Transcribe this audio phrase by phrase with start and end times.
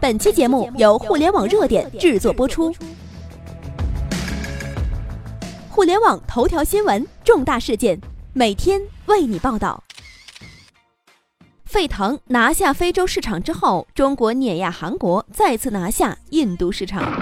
[0.00, 2.72] 本期节目由互联网热点制作播出。
[5.68, 8.00] 互联网头条新闻，重大事件，
[8.32, 9.82] 每天为你报道。
[11.64, 17.20] 沸腾拿下非洲市场之后，中国碾压韩国，再次拿下印度市场。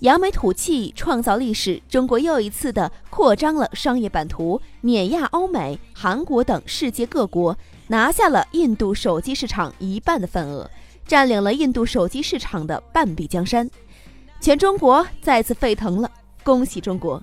[0.00, 1.80] 扬眉吐气，创造历史。
[1.88, 7.56] 中国又一次的扩张了商业版图，碾压欧美、韩国等世界各国，
[7.86, 10.68] 拿下了印度手机市场一半的份额，
[11.10, 13.68] 占领了印度手机市场的半壁江山。
[14.40, 16.08] 全中国再次沸腾了，
[16.44, 17.20] 恭喜中国！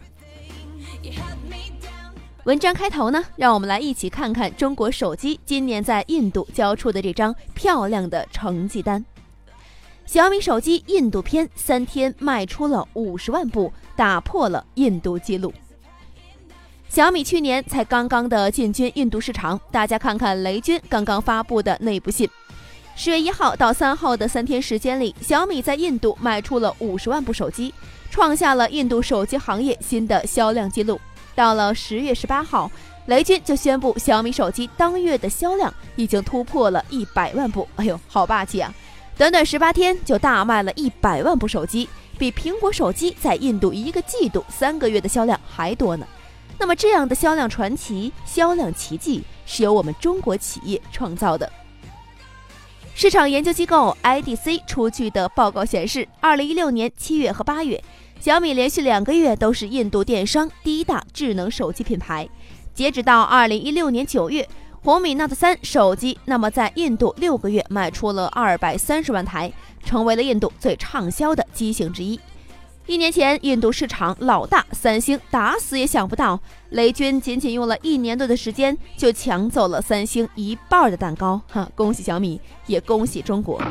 [2.44, 9.06] 文章开头呢，让我们来一起看看中国手机今年在印度交出的这张漂亮的成绩单。
[10.06, 15.54] 小米手机印度篇三天卖出了五十万部，打破了印度纪录。
[16.90, 22.30] 小米去年才刚刚的进军印度市场，大家看看雷军刚刚发布的内部信。
[23.00, 27.72] 十月一号到三号的三天时间里，小米在印度卖出了五十万部手机，
[28.10, 31.00] 创下了印度手机行业新的销量记录。
[31.36, 32.72] 到了十月十八号，
[33.06, 37.68] 雷军就宣布小米手机当月的销量已经突破了一百万部。
[37.76, 38.74] 哎呦，好霸气啊！
[39.16, 46.08] 短短十八天就大卖了一百万部手机，比苹果手机在印度一个季度、三个月的销量还多呢。
[46.58, 51.48] 那么，这样的销量传奇、销量奇迹是由我们中国企业创造的。
[52.98, 57.80] 市场研究机构 IDC 出具的报告显示，二零一六年七月和八月，
[58.20, 62.28] 小米连续两个月都是印度电商第一大智能手机品牌。
[62.74, 64.50] 截止到二零一六年九月。
[64.84, 69.52] 红米 Note 三手机，那么在印度六个月卖出了二百三十万台，
[69.84, 72.20] 成为了印度最畅销的机型之一。
[72.88, 81.42] 一年前，印度市场老大三星打死也想不到，雷军仅仅用了一年多的时间就抢走了三星一半的蛋糕。
[81.52, 83.62] 哈，恭喜小米，也恭喜中国。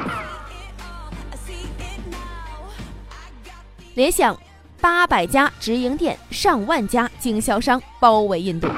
[3.95, 4.39] 联想
[4.83, 8.69] 八百家直营店，上万家经销商包围印度。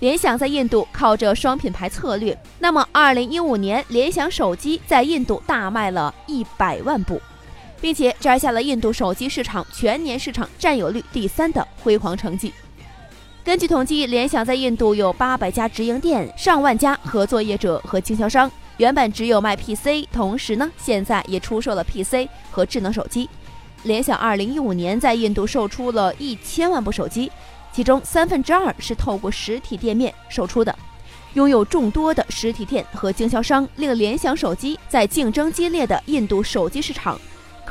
[0.00, 7.22] 联想在印度靠着双品牌策略，那么二零一五年联想手机在印度大卖了一百万部，
[7.82, 12.54] 并且摘下了印度手机市场全年市场占有率第三的辉煌成绩。
[13.44, 18.50] 根据统计，联想在印度有八百家直营店，上万家合作业者和经销商。
[18.76, 23.28] 原本只有卖 PC，同时呢，现在也出售了 PC 和智能手机。
[23.82, 27.30] 联想二零一五年在印度售出了一千万部手机。
[27.72, 30.76] 其中三分之二是透过实体店面售出的，
[31.34, 37.18] 拥有众多的实体店和经销商，令联想手机在竞争激烈的印度手机市场，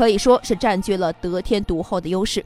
[0.01, 2.43] 可以说是占据了得天独厚的优势。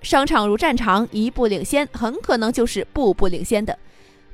[0.00, 3.76] 商场如战场，一步领先，很可能就是步步领先的。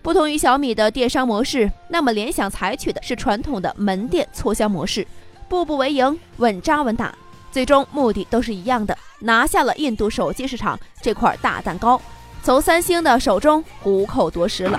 [0.03, 5.07] 不同于小米的电商模式，那么联想采取的是传统的门店促销模式，
[5.49, 7.15] 步步为营，稳扎稳打，
[7.51, 11.99] 最终目的都是一样的，拿下了印度手机市场这块大蛋糕。
[12.43, 14.79] 从三星的手中虎口夺食了。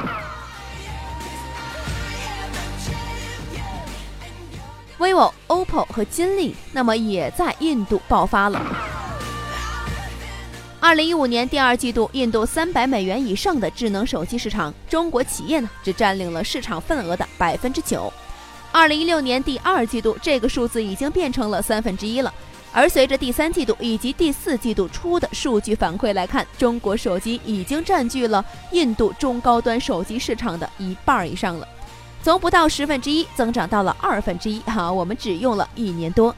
[5.02, 8.62] vivo、OPPO 和金立，那么也在印度爆发了。
[10.80, 18.14] 二零一五年第二季度，印度三百美元以上的智能手机市场，中国企业呢只占领了市场份额的百分之九。
[18.72, 22.32] 二零一六年第二季度，这个数字已经变成了三分之一了。
[22.72, 31.68] 而随着第三季度以及第四季度初的数据反馈来看，中国手机已经占据了印度中高端手机市场的一半以上了，
[32.24, 36.36] 从不到十分之一增长到了二分之一，哈，我们只用了一年多。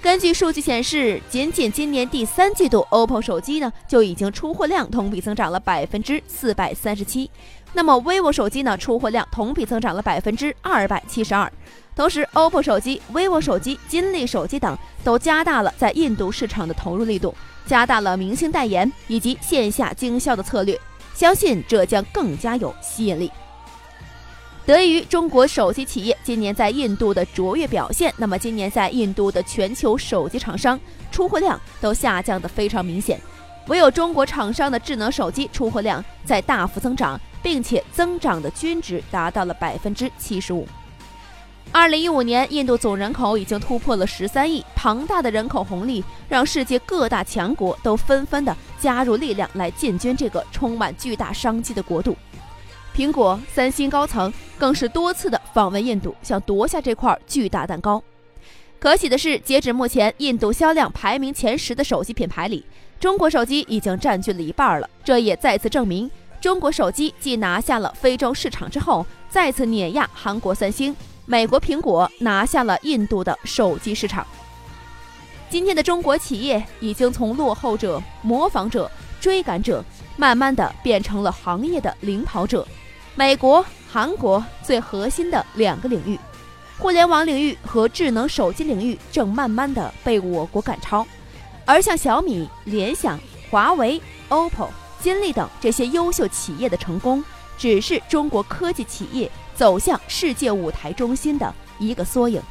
[0.00, 7.30] 根据数据显示，仅仅今年第三季度，OPPO 手机呢就已经出货量同比增长了百分之四百三十七，
[7.72, 11.50] 那么 vivo 手机呢出货量同比增长了百分之二百七十二。
[11.96, 17.34] 同时，OPPO 手机、vivo 手机、金立手机等都加大了在印度市场的投入力度，
[17.66, 20.78] 加大了明星代言以及线下经销的策略，
[21.14, 23.30] 相信这将更加有吸引力。
[24.66, 30.80] 得益于中国手机企业今年在印度的卓越表现，那么今年在印度的全球手机厂商
[31.12, 33.20] 出货量都下降的非常明显，
[33.66, 40.66] 唯有中国厂商的智能手机出货量在大幅增长，并且增长的均值达到了百分之七十五。
[41.70, 52.16] 二零一五年，印度总人口已经突破了十三亿，庞大的人口红利让世界各大强国都纷纷的加入力量来进军这个充满巨大商机的国度。
[52.94, 58.02] 苹果、三星高层更是多次的访问印度，想夺下这块巨大蛋糕。
[58.78, 62.64] 可喜的是，截止目前，印度销量排名前十的手机品牌里，
[63.00, 64.88] 中国手机已经占据了一半了。
[65.02, 66.10] 这也再次证明，
[66.40, 70.94] 中国手机继拿下了非洲市场之后，再次碾压韩国三星。
[71.26, 74.26] 美国苹果拿下了印度的手机市场。
[75.48, 78.90] 今天的中国企业已经从落后者、模仿者、
[79.20, 79.82] 追赶者，
[80.18, 82.66] 慢慢的变成了行业的领跑者。
[83.14, 83.64] 美国、
[83.94, 86.18] 韩国最核心的两个领域，
[86.78, 91.06] 互联网领域和智能手机领域，正慢慢的被我国赶超。
[91.64, 93.16] 而像小米、联想、
[93.48, 94.66] 华为、OPPO、
[94.98, 97.24] 金立等这些优秀企业的成功，
[97.56, 102.42] 只是中国科技企业走向世界舞台中心的一个缩影。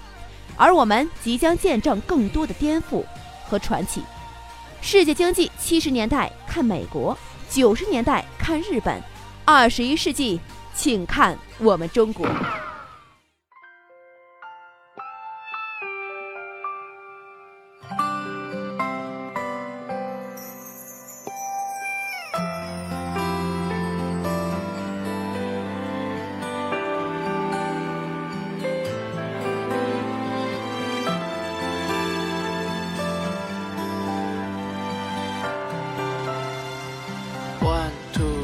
[0.56, 3.04] 而我们即将见证更多的颠覆
[3.44, 4.02] 和传奇。
[4.82, 7.18] 世界经济七十年代看美国，
[7.50, 9.04] 九十年代看日本，
[9.44, 10.40] 二十一世纪
[10.74, 12.28] 请看我们中国。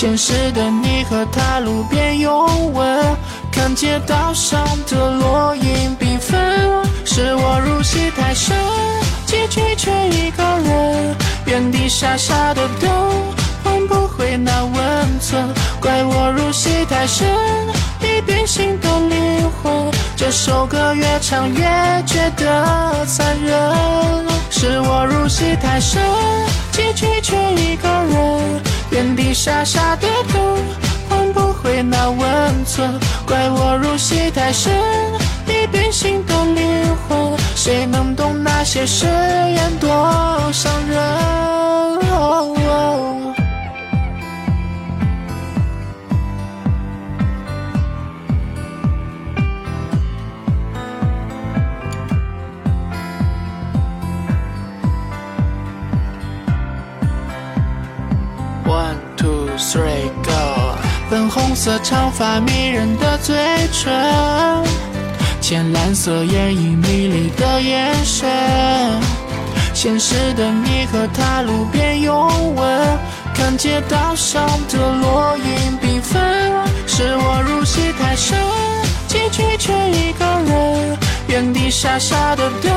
[0.00, 3.04] 现实的你和他路边拥吻，
[3.52, 6.40] 看街道上的落英缤纷，
[7.04, 8.56] 是我入戏太深，
[9.26, 11.14] 结局却一个人，
[11.44, 12.90] 原地傻傻的等，
[13.62, 15.46] 换不回那温存，
[15.78, 17.28] 怪我入戏太深，
[18.00, 21.60] 已变心的灵魂，这首歌越唱越
[22.06, 23.54] 觉得残忍，
[24.48, 26.00] 是我入戏太深，
[26.72, 28.59] 结局却一个人。
[29.00, 30.58] 原地傻傻的等，
[31.08, 34.70] 换不回那温存，怪我入戏太深，
[35.46, 39.88] 你变心的灵魂，谁能懂那些誓言多
[40.52, 40.98] 伤人
[61.62, 63.36] 色长发迷人的嘴
[63.70, 63.92] 唇，
[65.42, 68.30] 浅蓝色眼影迷离的眼神，
[69.74, 72.98] 现实的你和他路边拥吻，
[73.34, 76.18] 看街道上的落英缤纷，
[76.86, 78.38] 是我入戏太深，
[79.06, 80.98] 结局却一个人，
[81.28, 82.72] 原地傻傻的等，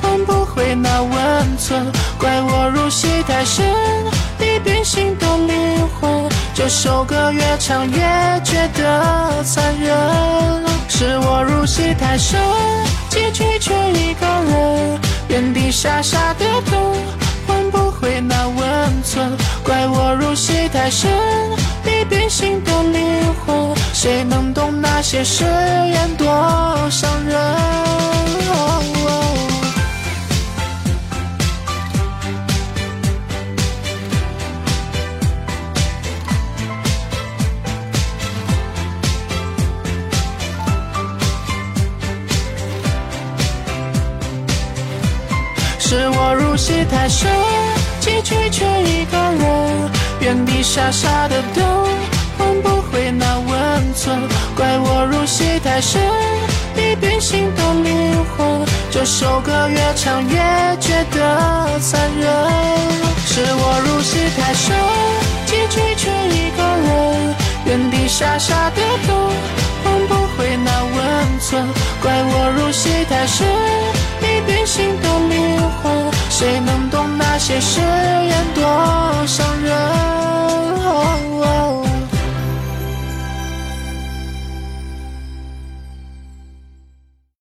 [0.00, 3.62] 换不回那温存，怪我入戏太深。
[4.66, 8.00] 已变心的灵魂，这首歌越唱越
[8.44, 9.96] 觉得残忍。
[10.88, 12.40] 是我入戏太深，
[13.08, 16.96] 结局却一个人，原地傻傻的等，
[17.46, 19.36] 换不回那温存。
[19.62, 21.08] 怪我入戏太深，
[21.84, 26.26] 已变心的灵魂，谁能懂那些誓言多
[26.90, 27.36] 伤人？
[46.66, 47.30] 戏太深，
[48.00, 51.64] 结局却一个人，原地傻傻的等，
[52.36, 54.18] 换不回那温存。
[54.56, 56.02] 怪我入戏太深，
[56.74, 60.36] 已变心的灵魂，这首歌越唱越
[60.80, 62.26] 觉得残忍。
[63.26, 64.74] 是我入戏太深，
[65.46, 67.34] 结局却一个人，
[67.66, 69.16] 原地傻傻的等，
[69.84, 71.64] 换不回那温存。
[72.02, 73.46] 怪我入戏太深，
[74.20, 76.05] 已变心的灵魂。
[76.38, 80.15] 谁能懂那些誓言多伤人？